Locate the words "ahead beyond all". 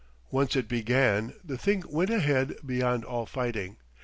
2.09-3.27